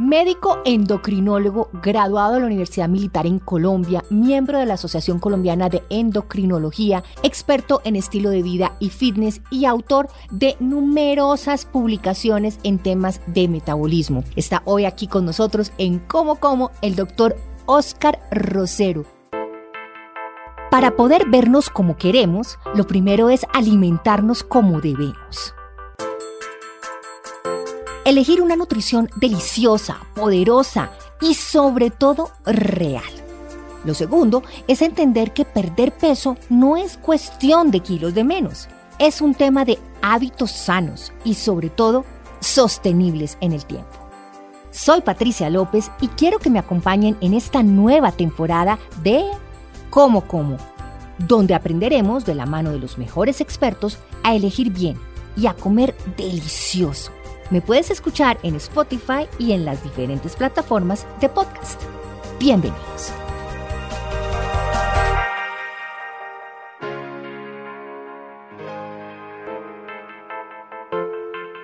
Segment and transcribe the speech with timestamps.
[0.00, 5.82] Médico endocrinólogo, graduado de la Universidad Militar en Colombia, miembro de la Asociación Colombiana de
[5.90, 13.20] Endocrinología, experto en estilo de vida y fitness y autor de numerosas publicaciones en temas
[13.26, 14.24] de metabolismo.
[14.36, 17.36] Está hoy aquí con nosotros en Como Como el doctor
[17.66, 19.04] Oscar Rosero.
[20.70, 25.54] Para poder vernos como queremos, lo primero es alimentarnos como debemos.
[28.04, 33.02] Elegir una nutrición deliciosa, poderosa y sobre todo real.
[33.84, 38.68] Lo segundo es entender que perder peso no es cuestión de kilos de menos,
[38.98, 42.06] es un tema de hábitos sanos y sobre todo
[42.40, 44.08] sostenibles en el tiempo.
[44.70, 49.24] Soy Patricia López y quiero que me acompañen en esta nueva temporada de
[49.90, 50.56] Como Como,
[51.18, 54.98] donde aprenderemos de la mano de los mejores expertos a elegir bien
[55.36, 57.12] y a comer delicioso
[57.50, 61.80] me puedes escuchar en Spotify y en las diferentes plataformas de podcast.
[62.38, 63.12] Bienvenidos.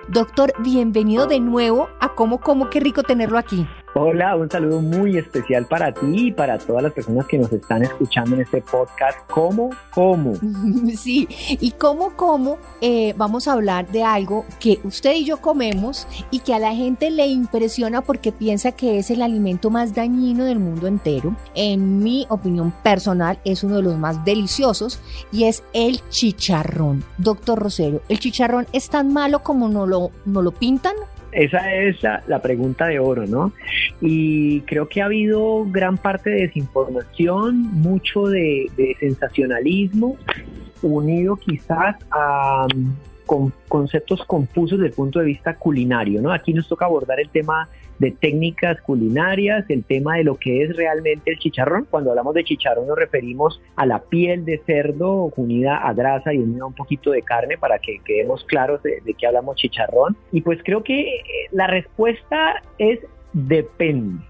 [0.09, 3.67] Doctor, bienvenido de nuevo a Cómo Como, qué rico tenerlo aquí.
[3.99, 7.81] Hola, un saludo muy especial para ti y para todas las personas que nos están
[7.81, 9.17] escuchando en este podcast.
[9.27, 9.71] ¿Cómo?
[9.91, 10.33] ¿Cómo?
[10.95, 11.27] Sí,
[11.59, 16.39] y cómo, cómo eh, vamos a hablar de algo que usted y yo comemos y
[16.39, 20.59] que a la gente le impresiona porque piensa que es el alimento más dañino del
[20.59, 21.35] mundo entero.
[21.55, 24.99] En mi opinión personal es uno de los más deliciosos
[25.31, 27.03] y es el chicharrón.
[27.17, 30.93] Doctor Rosero, ¿el chicharrón es tan malo como no lo, no lo pintan?
[31.37, 33.53] Esa es la, pregunta de oro, ¿no?
[34.01, 40.17] Y creo que ha habido gran parte de desinformación, mucho de, sensacionalismo,
[40.81, 42.65] unido quizás a
[43.27, 46.31] con conceptos confusos desde el punto de vista culinario, ¿no?
[46.31, 47.69] Aquí nos toca abordar el tema
[47.99, 51.87] de técnicas culinarias, el tema de lo que es realmente el chicharrón.
[51.89, 56.37] Cuando hablamos de chicharrón nos referimos a la piel de cerdo unida a grasa y
[56.37, 60.15] unida a un poquito de carne para que quedemos claros de, qué hablamos chicharrón.
[60.31, 62.99] Y pues creo que eh, la respuesta es
[63.45, 64.23] depende.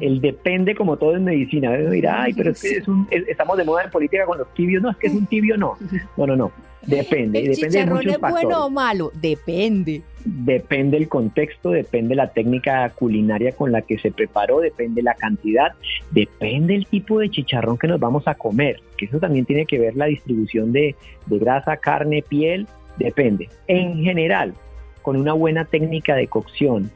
[0.00, 1.72] El depende como todo en medicina.
[1.72, 2.82] Dirá, ay, pero es que
[3.28, 4.82] estamos de moda en política con los tibios.
[4.82, 5.76] No, es que es un tibio, no.
[6.16, 6.52] No, no, no.
[6.86, 7.38] Depende.
[7.38, 9.12] ¿El depende chicharrón es bueno o malo?
[9.14, 10.02] Depende.
[10.24, 15.72] Depende el contexto, depende la técnica culinaria con la que se preparó, depende la cantidad,
[16.10, 19.78] depende el tipo de chicharrón que nos vamos a comer, que eso también tiene que
[19.78, 20.94] ver la distribución de,
[21.26, 22.68] de grasa, carne, piel,
[22.98, 23.48] depende.
[23.66, 24.54] En general,
[25.02, 26.90] con una buena técnica de cocción,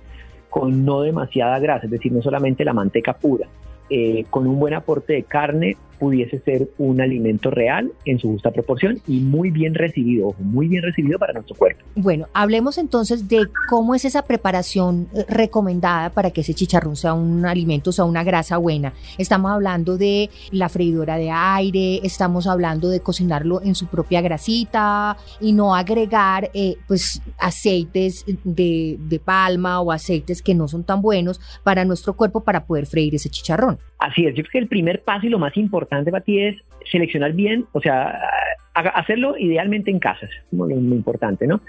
[0.51, 3.47] con no demasiada grasa, es decir, no solamente la manteca pura,
[3.91, 8.51] eh, con un buen aporte de carne pudiese ser un alimento real en su justa
[8.51, 11.84] proporción y muy bien recibido, muy bien recibido para nuestro cuerpo.
[11.95, 17.15] Bueno, hablemos entonces de cómo es esa preparación eh, recomendada para que ese chicharrón sea
[17.15, 18.93] un alimento, sea una grasa buena.
[19.19, 25.17] Estamos hablando de la freidora de aire, estamos hablando de cocinarlo en su propia grasita
[25.41, 31.03] y no agregar eh, pues aceites de, de palma o aceites que no son tan
[31.03, 33.79] buenos para nuestro cuerpo para poder freír ese chicharrón.
[33.99, 36.57] Así es, yo creo que el primer paso y lo más importante para ti es
[36.91, 38.21] seleccionar bien, o sea,
[38.75, 41.61] hacerlo idealmente en casa, es lo, importante, ¿no?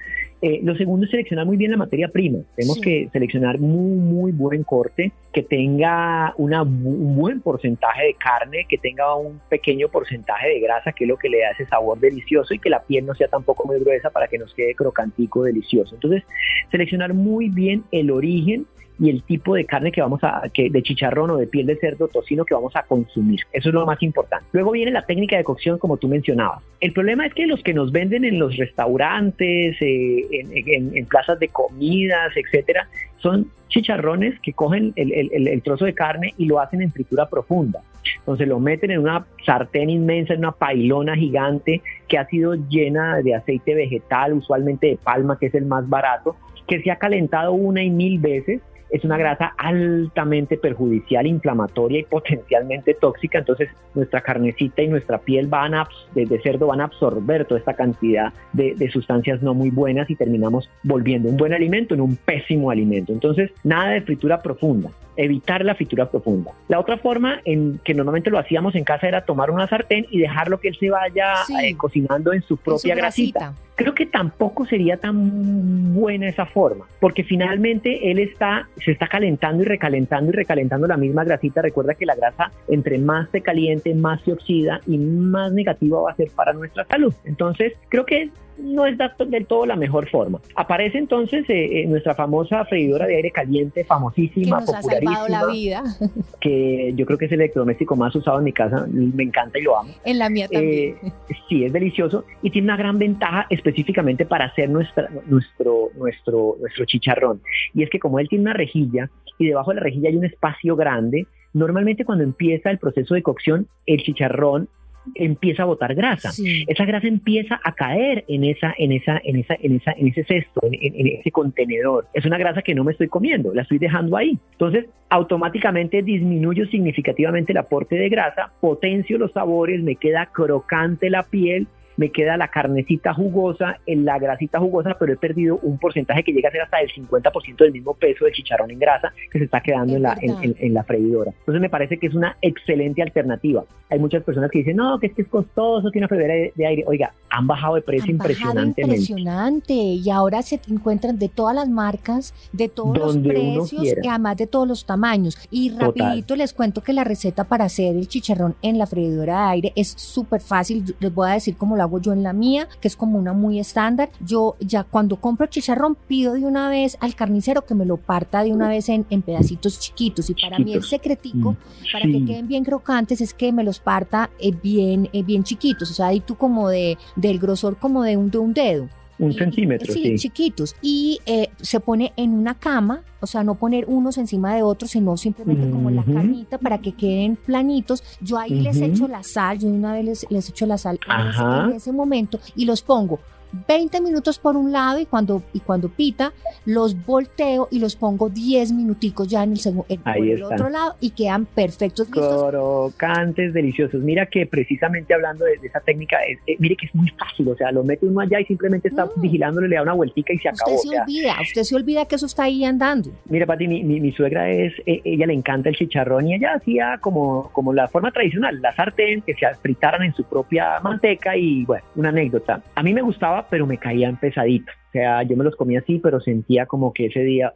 [0.42, 2.40] Eh, lo segundo es seleccionar muy bien la materia prima.
[2.56, 8.66] Tenemos que seleccionar muy, muy buen corte, que tenga una, un buen porcentaje de carne,
[8.70, 12.00] que tenga un pequeño porcentaje de grasa, que es lo que le da ese sabor
[12.00, 15.44] delicioso y que la piel no sea tampoco muy gruesa para que nos quede crocantico
[15.44, 15.96] delicioso.
[15.96, 16.24] Entonces,
[16.70, 18.68] seleccionar muy bien el origen
[19.00, 21.76] y el tipo de carne que vamos a, que, de chicharrón o de piel de
[21.78, 23.42] cerdo, tocino que vamos a consumir.
[23.54, 24.46] Eso es lo más importante.
[24.54, 26.64] Luego viene la técnica de cocción, como tú mencionabas.
[26.80, 31.48] El problema es que los que nos venden en los restaurantes, eh, en, plazas de
[31.50, 32.88] comidas, etcétera,
[33.18, 37.82] son chicharrones que cogen el, el, trozo de carne y lo hacen en fritura profunda.
[38.20, 43.18] Entonces lo meten en una sartén inmensa, en una pailona gigante que ha sido llena
[43.22, 46.36] de aceite vegetal, usualmente de palma, que es el más barato,
[46.68, 52.04] que se ha calentado una y mil veces es una grasa altamente perjudicial, inflamatoria y
[52.04, 57.46] potencialmente tóxica, entonces nuestra carnecita y nuestra piel van a, de, cerdo van a absorber
[57.46, 61.94] toda esta cantidad de, de, sustancias no muy buenas y terminamos volviendo un buen alimento
[61.94, 63.12] en un pésimo alimento.
[63.12, 66.52] Entonces, nada de fritura profunda evitar la fritura profunda.
[66.68, 70.20] La otra forma en que normalmente lo hacíamos en casa era tomar una sartén y
[70.20, 73.54] dejarlo que él se vaya eh, cocinando en su propia grasita.
[73.76, 79.62] Creo que tampoco sería tan buena esa forma, porque finalmente él está, se está calentando
[79.62, 81.62] y recalentando y recalentando la misma grasita.
[81.62, 86.12] Recuerda que la grasa, entre más se caliente, más se oxida y más negativa va
[86.12, 87.14] a ser para nuestra salud.
[87.24, 90.40] Entonces, creo que no es del todo la mejor forma.
[90.56, 95.30] Aparece entonces eh, nuestra famosa freidora de aire caliente, famosísima, que nos popularísima.
[95.30, 95.84] la vida.
[96.40, 99.64] Que yo creo que es el electrodoméstico más usado en mi casa, me encanta y
[99.64, 99.92] lo amo.
[100.04, 100.96] En la mía también.
[101.04, 101.12] Eh,
[101.50, 106.86] sí, es delicioso y tiene una gran ventaja específicamente para hacer nuestra, nuestro, nuestro, nuestro
[106.86, 107.42] chicharrón.
[107.74, 110.26] Y es que como él tiene una rejilla y debajo de la rejilla hay un
[110.26, 114.70] espacio grande, normalmente cuando empieza el proceso de cocción, el chicharrón
[115.16, 116.32] empieza a botar grasa.
[116.68, 120.24] Esa grasa empieza a caer en esa, en esa, en esa, en esa, en ese
[120.24, 122.08] cesto, en, ese contenedor.
[122.14, 124.38] Es una grasa que no me estoy comiendo, la estoy dejando ahí.
[124.54, 131.24] Entonces, automáticamente disminuyo significativamente el aporte de grasa, potencio los sabores, me queda crocante la
[131.24, 131.68] piel
[131.98, 136.50] me queda la carnecita jugosa, la grasita jugosa, pero he perdido un porcentaje que llega
[136.50, 139.62] a ser hasta el 50% del mismo peso de chicharrón en grasa que se está
[139.62, 141.32] quedando en la, en, la freidora.
[141.40, 143.64] Entonces me parece que es una excelente alternativa.
[143.90, 146.66] Hay muchas personas que dicen, no, que es que es costoso, tiene una freidora de,
[146.66, 146.84] aire.
[146.86, 148.82] Oiga, han bajado de precio impresionantemente.
[148.82, 149.74] impresionante.
[149.74, 153.74] Y ahora se encuentran de todas las marcas, de todos los precios
[154.04, 155.38] y además de todos los tamaños.
[155.50, 159.50] Y rapidito les cuento que la receta para hacer el chicharrón en la freidora de
[159.54, 160.96] aire es súper fácil.
[161.00, 163.34] Les voy a decir cómo la hago yo en la mía, que es como una
[163.34, 164.10] muy estándar.
[164.20, 168.44] Yo ya cuando compro chicharrón pido de una vez al carnicero que me lo parta
[168.44, 170.30] de una vez en, pedacitos chiquitos.
[170.30, 173.80] Y para mí el secretico, mm, para que queden bien crocantes, es que me los
[173.80, 175.90] parta eh, bien, eh, bien chiquitos.
[175.92, 178.90] O sea, ahí tú como de, del grosor como de un, de un dedo
[179.20, 180.76] un centímetro, sí, chiquitos.
[180.82, 184.92] Y eh, se pone en una cama, o sea, no poner unos encima de otros,
[184.92, 188.04] sino simplemente como la camita para que queden planitos.
[188.22, 191.76] Yo ahí les echo la sal, yo una vez les, les echo la sal en
[191.76, 193.20] ese momento y los pongo
[193.68, 196.34] 20 minutos por un lado y cuando, y cuando pita
[196.66, 201.12] los volteo y los pongo 10 minuticos ya en el, segundo el otro lado y
[201.12, 202.08] quedan perfectos.
[202.10, 204.02] Crocantes, deliciosos.
[204.02, 207.72] Mira que precisamente hablando de, esa técnica, eh, mire que es muy fácil, o sea,
[207.72, 209.22] lo mete uno allá y simplemente está mm.
[209.22, 210.76] vigilándolo, le da una vueltica y se acabó.
[210.76, 213.10] Usted se olvida, usted se olvida que eso está ahí andando.
[213.26, 216.98] Mira, Pati, mi, mi, suegra es, e, ella le encanta el chicharrón y ella hacía
[217.02, 221.66] como, como la forma tradicional, la sartén, que se fritaran en su propia manteca y
[221.66, 222.62] bueno, una anécdota.
[222.76, 224.74] A mí me gustaba pero me caían pesaditos.
[224.88, 227.54] O sea, yo me los comía así, pero sentía como que ese día,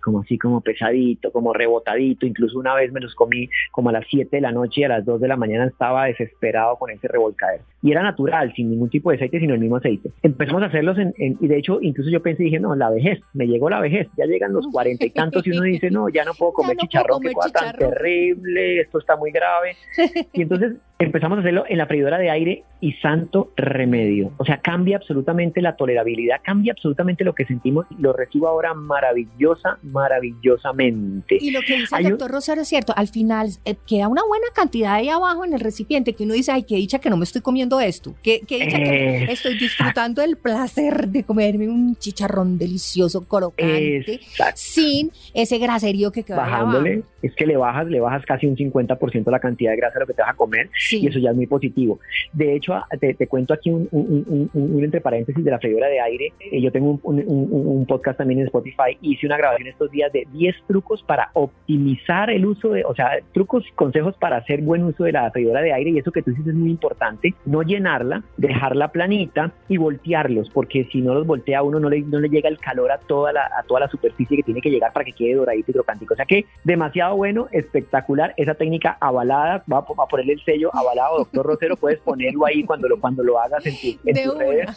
[0.00, 2.26] como así, como pesadito, como rebotadito.
[2.26, 4.88] Incluso una vez me los comí como a las 7 de la noche y a
[4.88, 7.64] las 2 de la mañana estaba desesperado con ese revolcadero.
[7.82, 10.10] Y era natural, sin ningún tipo de aceite, sino el mismo aceite.
[10.22, 13.46] Empezamos a hacerlos en, y de hecho, incluso yo pensé, dije, no, la vejez, me
[13.46, 16.32] llegó la vejez, ya llegan los cuarenta y tantos y uno dice, no, ya no
[16.34, 19.76] puedo comer chicharrón, que cosa tan terrible, esto está muy grave.
[20.32, 24.32] Y entonces empezamos a hacerlo en la freidora de aire y santo remedio.
[24.36, 28.74] O sea, cambia absolutamente la tolerabilidad, cambia absolutamente lo que sentimos y lo recibo ahora
[28.74, 31.38] maravillosa, maravillosamente.
[31.40, 34.46] Y lo que dice el doctor Rosario es cierto, al final eh, queda una buena
[34.54, 37.24] cantidad ahí abajo en el recipiente que uno dice, ay, qué dicha que no me
[37.24, 43.26] estoy comiendo esto, qué, dicha que estoy disfrutando el placer de comerme un chicharrón delicioso,
[43.26, 44.20] crocante,
[44.54, 49.30] sin ese graserío que queda Bajándole, es que le bajas, le bajas casi un 50%
[49.30, 51.36] la cantidad de grasa de lo que te vas a comer y eso ya es
[51.36, 51.98] muy positivo.
[52.32, 54.50] De hecho, te, cuento aquí un,
[54.82, 56.32] entre paréntesis de la freidora de aire.
[56.40, 58.96] Eh, yo tengo un, podcast también en Spotify.
[59.02, 63.18] Hice una grabación estos días de 10 trucos para optimizar el uso de, o sea,
[63.32, 65.90] trucos y consejos para hacer buen uso de la freidora de aire.
[65.90, 67.34] Y eso que tú dices es muy importante.
[67.44, 72.20] No llenarla, dejarla planita y voltearlos, porque si no los voltea uno no le, no
[72.20, 74.92] le llega el calor a toda, la, a toda la superficie que tiene que llegar
[74.92, 76.06] para que quede doradito y crocante.
[76.10, 78.34] O sea que demasiado bueno, espectacular.
[78.36, 82.88] Esa técnica avalada, va a, ponerle el sello avalado, doctor Rosero, puedes ponerlo ahí cuando
[82.88, 84.70] lo, cuando lo hagas en, tu, en tus redes.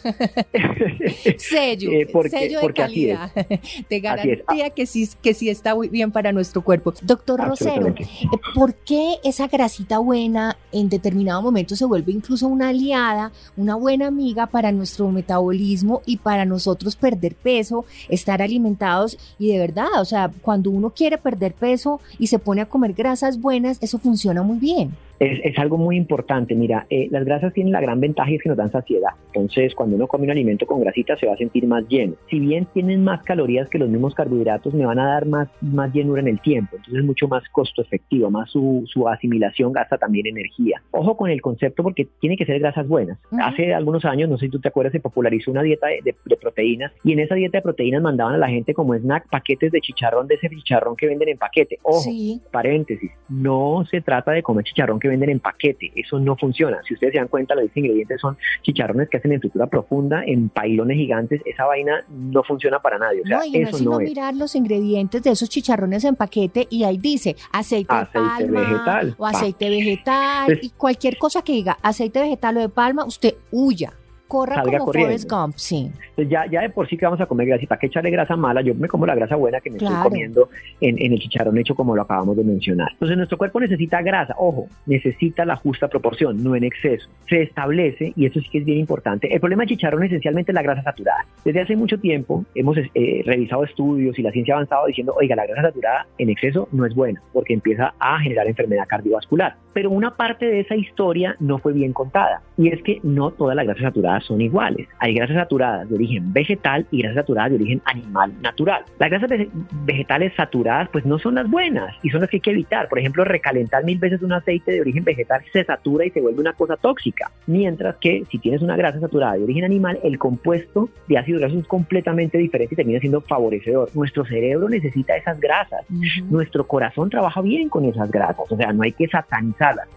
[1.37, 3.31] sello, eh, sello de calidad,
[3.89, 6.93] de garantía que sí, que sí está muy bien para nuestro cuerpo.
[7.01, 8.07] Doctor Rosero, eh,
[8.53, 14.07] ¿por qué esa grasita buena en determinado momento se vuelve incluso una aliada, una buena
[14.07, 20.05] amiga para nuestro metabolismo y para nosotros perder peso, estar alimentados y de verdad, o
[20.05, 24.43] sea, cuando uno quiere perder peso y se pone a comer grasas buenas, eso funciona
[24.43, 26.55] muy bien es, algo muy importante.
[26.55, 29.11] Mira, eh, las grasas tienen la gran ventaja es que nos dan saciedad.
[29.33, 32.13] Entonces, cuando uno come un alimento con grasita, se va a sentir más lleno.
[32.29, 35.93] Si bien tienen más calorías que los mismos carbohidratos, me van a dar más, más
[35.93, 36.75] llenura en el tiempo.
[36.75, 40.81] Entonces, es mucho más costo efectivo, más su, su asimilación gasta también energía.
[40.91, 43.17] Ojo con el concepto porque tiene que ser grasas buenas.
[43.41, 46.91] Hace algunos años, no sé si tú te acuerdas, se popularizó una dieta de, proteínas
[47.03, 50.27] y en esa dieta de proteínas mandaban a la gente como snack paquetes de chicharrón,
[50.27, 51.79] de ese chicharrón que venden en paquete.
[51.83, 52.09] Ojo,
[52.51, 55.91] paréntesis, no se trata de comer chicharrón que venden en paquete.
[55.95, 56.81] Eso no funciona.
[56.87, 60.49] Si ustedes se dan cuenta, los ingredientes son chicharrones que hacen en fritura profunda, en
[60.49, 61.41] pailones gigantes.
[61.45, 63.21] Esa vaina no funciona para nadie.
[63.21, 66.67] O sea, no, y eso no, es mirar los ingredientes de esos chicharrones en paquete
[66.69, 71.77] y ahí dice aceite, de palma vegetal, o aceite vegetal y cualquier cosa que diga
[71.81, 73.93] aceite vegetal o de palma, usted huya
[74.27, 75.07] Corra salga como corriendo.
[75.09, 75.91] Forrest Gump, sí.
[76.09, 78.09] Entonces ya, ya de por sí que vamos a comer grasa, y para qué echarle
[78.11, 79.95] grasa mala, yo me como la grasa buena que me Claro.
[79.95, 80.49] estoy comiendo
[80.81, 82.89] en, en el chicharrón hecho como lo acabamos de mencionar.
[82.93, 87.07] Entonces nuestro cuerpo necesita grasa, ojo, necesita la justa proporción, no en exceso.
[87.29, 90.55] Se establece, y eso sí que es bien importante, el problema del chicharrón esencialmente es
[90.55, 91.25] la grasa saturada.
[91.45, 95.35] Desde hace mucho tiempo hemos eh, revisado estudios y la ciencia ha avanzado diciendo, oiga,
[95.35, 99.55] la grasa saturada en exceso no es buena, porque empieza a generar enfermedad cardiovascular.
[99.77, 103.55] Pero una parte de esa historia no fue bien contada, y es que no todas
[103.55, 104.87] las grasas saturadas son iguales.
[104.97, 108.81] Hay grasas saturadas de origen vegetal y grasas saturadas de origen animal natural.
[108.97, 109.49] Las grasas ve-
[109.85, 112.89] vegetales saturadas pues no son las buenas y son las que hay que evitar.
[112.89, 116.41] Por ejemplo, recalentar mil veces un aceite de origen vegetal se satura y se vuelve
[116.41, 117.29] una cosa tóxica.
[117.45, 121.59] Mientras que si tienes una grasa saturada de origen animal, el compuesto de ácido graso
[121.59, 123.95] es completamente diferente y termina siendo favorecedor.
[123.95, 125.85] Nuestro cerebro necesita esas grasas.
[126.31, 129.07] Nuestro corazón trabaja bien con esas grasas, o sea, no hay que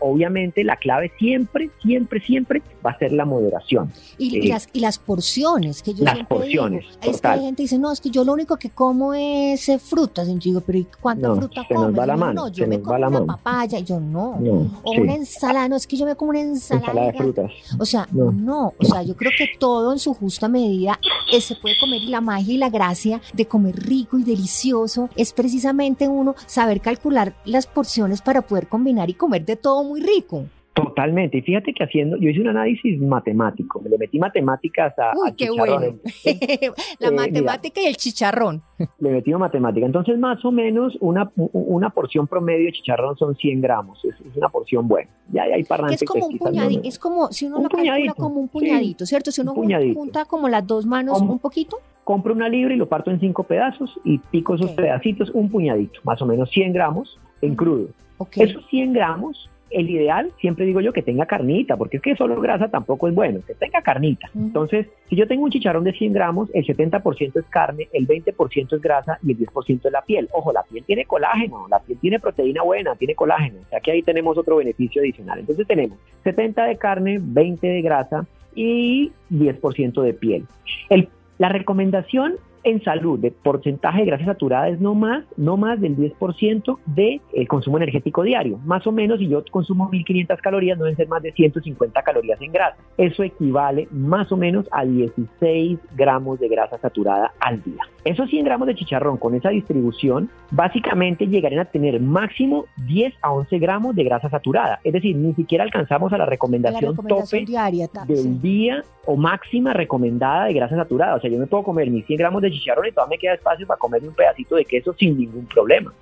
[0.01, 3.93] Obviamente la clave siempre, siempre, siempre va a ser la moderación.
[4.19, 4.49] Y, y Sí.
[4.49, 7.79] las, y las porciones, que yo Las porciones, digo, es que hay gente que dice,
[7.79, 10.29] no, es que yo lo único que como es eh, frutas.
[10.29, 12.49] Y yo digo, pero ¿y cuánta No, fruta se nos va la Y mano, no,
[12.49, 13.27] se yo me nos como va la una mano.
[13.37, 13.79] papaya.
[13.79, 14.37] Y yo, no.
[14.41, 15.01] No, O sí.
[15.01, 16.87] una ensalada, no, es que yo me como una ensalada.
[16.89, 17.51] ensalada de y- frutas.
[17.79, 18.33] O sea, no.
[18.33, 18.73] No.
[18.79, 20.99] o sea, yo creo que todo en su justa medida
[21.33, 25.09] eh, se puede comer y la magia y la gracia de comer rico y delicioso
[25.17, 30.01] es precisamente uno saber calcular las porciones para poder combinar y comer de todo muy
[30.01, 30.47] rico.
[30.73, 31.39] Totalmente.
[31.39, 35.33] Y fíjate que haciendo, yo hice un análisis matemático, me le metí matemáticas a, Uy,
[35.33, 35.81] qué bueno.
[36.25, 37.23] Eh, la mira.
[37.25, 38.63] matemática y el chicharrón.
[38.99, 39.85] le metí matemática.
[39.85, 44.05] Entonces, más o menos, una, una porción promedio de chicharrón son 100 gramos.
[44.05, 45.11] Es, es una porción buena.
[45.33, 48.47] Ya hay es como un puñadito, es como si uno Un lo calcula como un
[48.47, 49.31] sí, puñadito, ¿cierto?
[49.31, 51.79] Si un uno junta como las dos manos un poquito,
[52.11, 56.01] Compro una libra y lo parto en cinco pedazos y pico esos pedacitos, un puñadito,
[56.03, 57.87] más o menos 100 gramos en crudo.
[58.35, 62.41] Esos 100 gramos, el ideal, siempre digo yo, que tenga carnita, porque es que solo
[62.41, 64.29] grasa tampoco es bueno, que tenga carnita.
[64.35, 68.73] Entonces, si yo tengo un chicharrón de 100 gramos, el 70% es carne, el 20%
[68.75, 70.29] es grasa y el 10% es la piel.
[70.33, 73.61] Ojo, la piel tiene colágeno, la piel tiene proteína buena, tiene colágeno.
[73.65, 75.39] O sea que ahí tenemos otro beneficio adicional.
[75.39, 80.45] Entonces tenemos 70 de carne, 20 de grasa y 10% de piel.
[80.89, 81.09] El-
[81.41, 85.97] la recomendación en salud de porcentaje de grasa saturada es no más, no más del
[85.97, 88.59] 10% del consumo energético diario.
[88.59, 92.39] Más o menos, si yo consumo 1500 calorías, no deben ser más de 150 calorías
[92.43, 92.77] en grasa.
[92.99, 97.85] Eso equivale más o menos a 16 gramos de grasa saturada al día.
[98.05, 103.33] Esos 100 gramos de chicharrón con esa distribución, básicamente llegarían a tener máximo 10 a
[103.33, 104.81] 11 gramos de grasa saturada.
[104.85, 107.89] Es decir, ni siquiera alcanzamos a la la recomendación, tope diaria.
[108.07, 111.17] del día o máxima recomendada de grasa saturada.
[111.17, 113.35] O sea, yo me puedo comer mis 100 gramos de chicharrón y todavía me queda
[113.35, 115.93] espacio para comerme un pedacito de queso sin ningún problema.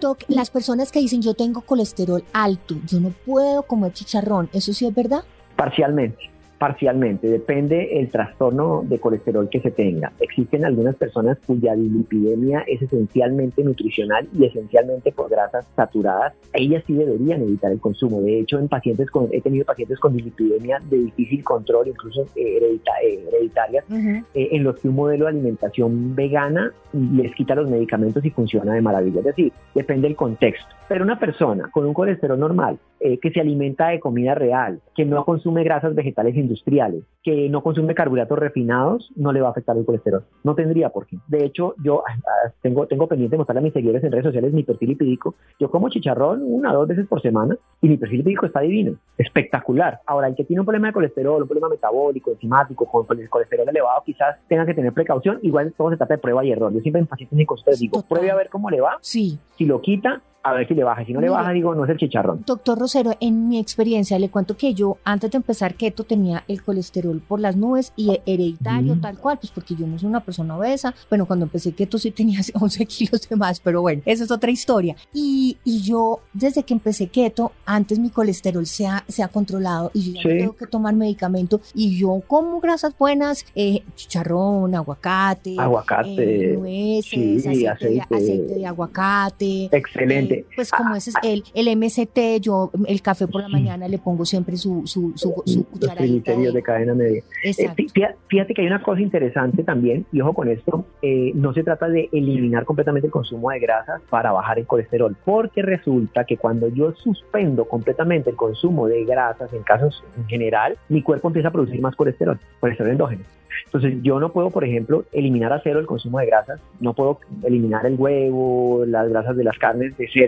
[0.00, 4.72] Doc, las personas que dicen yo tengo colesterol alto, yo no puedo comer chicharrón, ¿eso
[4.72, 5.24] sí es verdad?
[5.56, 10.12] Parcialmente, parcialmente, depende el trastorno de colesterol que se tenga.
[10.20, 16.34] Existen algunas personas cuya lipidemia es esencialmente nutricional y esencialmente por grasas saturadas.
[16.52, 18.20] Ellas sí deberían evitar el consumo.
[18.20, 22.58] De hecho, en pacientes con, he tenido pacientes con lipidemia de difícil control, incluso eh,
[22.60, 27.70] heredita- eh, hereditarias, eh, en los que un modelo de alimentación vegana les quita los
[27.70, 29.18] medicamentos y funciona de maravilla.
[29.18, 30.66] Es decir, depende del contexto.
[30.88, 35.04] Pero una persona con un colesterol normal, eh, que se alimenta de comida real, que
[35.04, 39.76] no consume grasas vegetales industriales, que no consume carbohidratos refinados, no le va a afectar
[39.76, 40.24] el colesterol.
[40.42, 41.18] No tendría por qué.
[41.26, 44.52] De hecho, yo ah, tengo, tengo pendiente de mostrarle a mis seguidores en redes sociales
[44.52, 45.34] mi perfil lipídico.
[45.58, 48.96] Yo como chicharrón una o dos veces por semana y mi perfil lipídico está divino,
[49.18, 50.00] espectacular.
[50.06, 53.68] Ahora, el que tiene un problema de colesterol, un problema metabólico, enzimático, con el colesterol
[53.68, 55.38] elevado, quizás tenga que tener precaución.
[55.42, 56.72] Igual todo se trata de prueba y error.
[56.72, 58.98] Yo siempre en pacientes en consulta les digo, pruebe a ver cómo le va.
[59.00, 59.38] Sí.
[59.56, 61.04] Si lo quita, a ver si le baja.
[61.04, 62.44] Si no le baja, digo, no es el chicharrón.
[62.46, 66.62] Doctor Rosero, en mi experiencia le cuento que yo antes de empezar keto tenía el
[66.62, 69.00] colesterol por las nubes y hereditario Mm.
[69.00, 70.94] tal cual, pues porque yo no soy una persona obesa.
[71.08, 74.50] Bueno, cuando empecé keto sí tenía 11 kilos de más, pero bueno, esa es otra
[74.50, 74.96] historia.
[75.12, 79.90] Y, y yo desde que empecé keto, antes mi colesterol se ha, se ha controlado
[79.94, 80.38] y yo no Sí.
[80.38, 87.04] tengo que tomar medicamento y yo como grasas buenas, eh, chicharrón, aguacate, Aguacate, eh, nueces,
[87.10, 88.14] sí, aceite, de, aceite.
[88.14, 89.68] aceite de aguacate.
[89.72, 90.33] Excelente.
[90.33, 93.98] Eh, pues como ese es el, el MCT, yo el café por la mañana le
[93.98, 95.32] pongo siempre su, su, su,
[95.70, 96.36] cucharadita.
[96.36, 97.20] de- de cadena media.
[97.42, 97.82] Eh, Exacto.
[97.92, 101.62] fíjate, fíjate que hay una cosa interesante también, y ojo con esto, eh, no se
[101.62, 106.36] trata de eliminar completamente el consumo de grasas para bajar el colesterol, porque resulta que
[106.36, 111.48] cuando yo suspendo completamente el consumo de grasas, en casos en general, mi cuerpo empieza
[111.48, 113.22] a producir más colesterol, colesterol endógeno.
[113.66, 117.20] Entonces yo no puedo, por ejemplo, eliminar a cero el consumo de grasas, no puedo
[117.44, 120.23] eliminar el huevo, las grasas de las carnes de cero,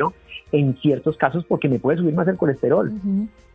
[0.52, 2.92] en ciertos casos porque me puede subir más el colesterol.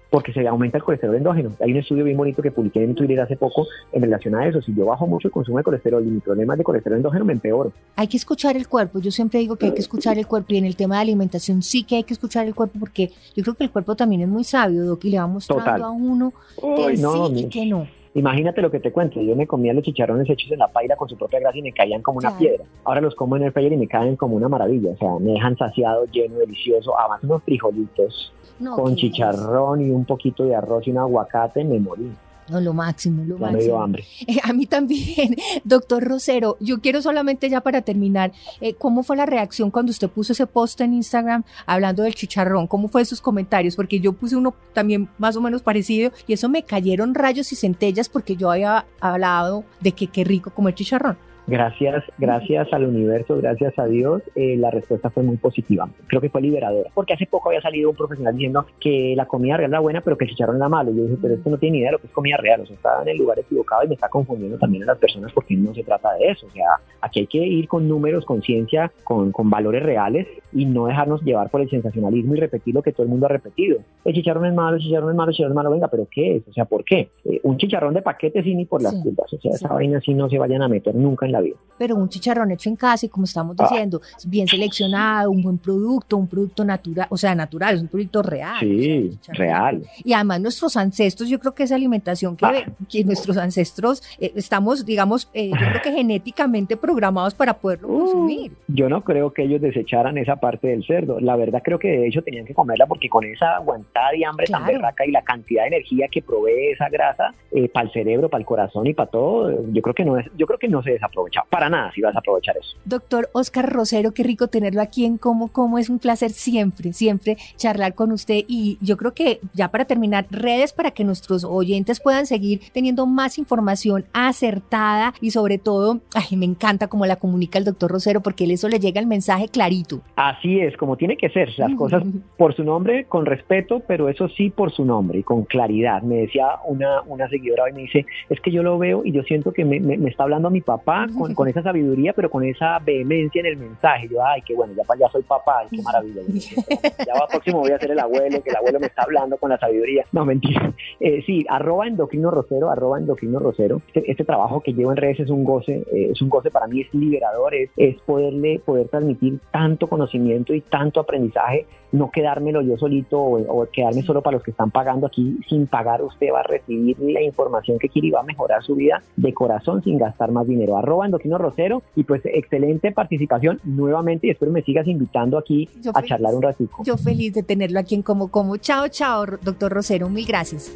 [0.10, 1.51] Porque se aumenta el colesterol endógeno.
[1.62, 4.62] Hay un estudio bien bonito que publiqué en Twitter hace poco en relación a eso.
[4.62, 7.31] Si yo bajo mucho el consumo de colesterol y mis problemas de colesterol endógeno me
[7.31, 7.71] empeoro.
[7.95, 9.00] Hay que escuchar el cuerpo.
[9.00, 11.62] Yo siempre digo que hay que escuchar el cuerpo y en el tema de alimentación
[11.62, 14.27] sí que hay que escuchar el cuerpo porque yo creo que el cuerpo también es
[14.27, 16.33] muy sabio, Doc, y le va mostrando a uno
[16.75, 17.05] que sí
[17.36, 17.88] y que no.
[18.13, 21.08] Imagínate lo que te cuento, yo me comía los chicharrones hechos en la paila con
[21.08, 22.65] su propia grasa y me caían como una piedra.
[22.84, 25.32] Ahora los como en el fryer y me caen como una maravilla, o sea, me
[25.32, 28.34] dejan saciado, lleno, delicioso, además unos frijolitos
[28.75, 32.12] con chicharrón y un poquito de arroz y un aguacate, me morí.
[32.51, 33.58] No, lo máximo, lo máximo.
[33.58, 34.05] Me dio hambre.
[34.27, 36.58] Eh, a mí también, doctor Rosero.
[36.60, 40.46] Yo quiero solamente ya para terminar, eh, ¿cómo fue la reacción cuando usted puso ese
[40.48, 42.67] post en Instagram hablando del chicharrón?
[42.67, 43.75] ¿Cómo fue sus comentarios?
[43.75, 47.55] Porque yo puse uno también más o menos parecido y eso me cayeron rayos y
[47.55, 51.30] centellas porque yo había hablado de que qué rico comer chicharrón.
[51.48, 55.89] Gracias, gracias al universo, gracias a Dios, eh, la respuesta fue muy positiva.
[56.07, 59.57] Creo que fue liberadora, porque hace poco había salido un profesional diciendo que la comida
[59.57, 60.91] real era buena, pero que el chicharrón era malo.
[60.91, 62.65] Yo dije, pero esto no tiene ni idea de lo que es comida real, o
[62.65, 65.55] sea, está en el lugar equivocado y me está confundiendo también a las personas porque
[65.55, 66.45] no se trata de eso.
[66.48, 66.67] O sea,
[67.01, 71.21] aquí hay que ir con números, con ciencia, con, con valores reales y no dejarnos
[71.24, 73.79] llevar por el sensacionalismo y repetir lo que todo el mundo ha repetido.
[74.05, 76.38] El chicharrón es malo, el chicharrón es malo, el chicharrón es malo, venga, pero ¿qué
[76.38, 76.48] es?
[76.48, 77.10] O sea, ¿por qué?
[77.25, 80.13] Eh, un chicharrón de paquete sí ni por las sí, o sea, esa vaina sí
[80.13, 81.55] no se vayan a meter nunca en la vida.
[81.81, 83.63] Pero un chicharrón hecho en casa y como estamos ah.
[83.63, 88.21] diciendo, bien seleccionado, un buen producto, un producto natural, o sea, natural, es un producto
[88.21, 88.59] real.
[88.59, 89.81] Sí, real.
[90.03, 92.65] Y además nuestros ancestros, yo creo que esa alimentación que, ah.
[92.88, 98.00] que nuestros ancestros eh, estamos, digamos, eh, yo creo que genéticamente programados para poderlo uh,
[98.01, 98.51] consumir.
[98.67, 101.19] Yo no creo que ellos desecharan esa parte del cerdo.
[101.19, 104.45] La verdad creo que de hecho tenían que comerla porque con esa aguantada de hambre
[104.45, 108.29] tan berraca y la cantidad de energía que provee esa grasa eh, para el cerebro,
[108.29, 110.83] para el corazón y para todo, yo creo que no es, yo creo que no
[110.83, 112.77] se desaprovecha para nada si vas a aprovechar eso.
[112.85, 117.37] Doctor Oscar Rosero, qué rico tenerlo aquí en Como Como, es un placer siempre, siempre
[117.57, 121.99] charlar con usted y yo creo que ya para terminar, redes para que nuestros oyentes
[121.99, 127.57] puedan seguir teniendo más información acertada y sobre todo, ay, me encanta cómo la comunica
[127.57, 130.01] el doctor Rosero porque eso le llega el mensaje clarito.
[130.15, 132.03] Así es, como tiene que ser, las cosas
[132.38, 136.01] por su nombre, con respeto, pero eso sí por su nombre y con claridad.
[136.01, 139.23] Me decía una, una seguidora hoy, me dice, es que yo lo veo y yo
[139.23, 142.43] siento que me, me, está hablando a mi papá con, con, esa sabiduría, pero con
[142.43, 144.08] esa vehemencia en el mensaje.
[144.10, 146.21] Yo, ay, qué bueno, ya, ya soy papá, qué maravilla.
[147.06, 149.50] ya va próximo voy a ser el abuelo, que el abuelo me está hablando con
[149.50, 150.06] la sabiduría.
[150.12, 150.74] No, mentira.
[151.00, 153.82] Eh, sí, arroba endocrino rosero, arroba endocrino rosero.
[153.88, 156.67] Este, este, trabajo que llevo en redes es un goce, eh, es un goce para
[156.67, 162.62] mí, es liberador, es, es poderle, poder transmitir tanto conocimiento y tanto aprendizaje, no quedármelo
[162.62, 166.39] yo solito o, quedarme solo para los que están pagando aquí sin pagar, usted va
[166.39, 169.97] a recibir la información que quiere y va a mejorar su vida de corazón sin
[169.97, 170.78] gastar más dinero.
[170.78, 176.03] Arroba endocrino rosero y pues excelente participación nuevamente y espero me sigas invitando aquí a
[176.03, 176.71] charlar un ratito.
[176.83, 178.57] Yo feliz de tenerlo aquí en Como Como.
[178.57, 180.71] Chao, chao, doctor Rosero, mil gracias.